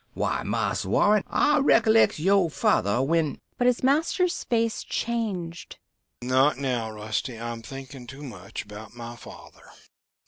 Why, 0.15 0.41
Marse 0.41 0.83
Warren, 0.83 1.23
I 1.29 1.59
recollects 1.59 2.17
yoh 2.17 2.49
father 2.49 3.03
when...." 3.03 3.37
But 3.59 3.67
his 3.67 3.83
master's 3.83 4.43
face 4.45 4.81
changed. 4.83 5.77
"Not 6.23 6.57
now, 6.57 6.89
Rusty. 6.89 7.39
I'm 7.39 7.61
thinking 7.61 8.07
too 8.07 8.23
much 8.23 8.63
about 8.65 8.95
my 8.95 9.15
father. 9.15 9.69